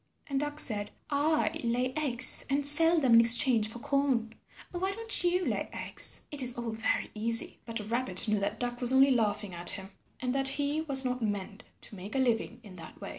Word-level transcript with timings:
And 0.25 0.39
Duck 0.39 0.57
said, 0.57 0.89
"I 1.11 1.61
lay 1.63 1.93
eggs 1.95 2.43
and 2.49 2.65
sell 2.65 2.99
them 2.99 3.13
in 3.13 3.21
exchange 3.21 3.67
for 3.69 3.77
corn. 3.77 4.33
Why 4.71 4.93
don't 4.93 5.23
you 5.23 5.45
lay 5.45 5.69
eggs? 5.71 6.23
It 6.31 6.41
is 6.41 6.57
all 6.57 6.71
very 6.71 7.11
easy." 7.13 7.59
But 7.67 7.87
Rabbit 7.87 8.27
knew 8.27 8.39
that 8.39 8.59
Duck 8.59 8.81
was 8.81 8.91
only 8.91 9.11
laughing 9.11 9.53
at 9.53 9.69
him, 9.69 9.91
and 10.19 10.33
that 10.33 10.47
he 10.47 10.81
was 10.81 11.05
not 11.05 11.21
meant 11.21 11.65
to 11.81 11.95
make 11.95 12.15
a 12.15 12.17
living 12.17 12.59
in 12.63 12.77
that 12.77 12.99
way. 12.99 13.09